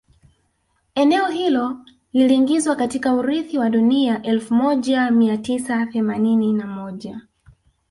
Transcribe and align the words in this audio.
Eneo 0.95 1.27
hilo 1.27 1.81
liliingizwa 2.13 2.75
katika 2.75 3.13
urithi 3.13 3.57
wa 3.57 3.69
dunia 3.69 4.21
elfu 4.23 4.53
moja 4.53 5.11
mia 5.11 5.37
tisa 5.37 5.85
themanini 5.85 6.53
na 6.53 6.67
moja 6.67 7.21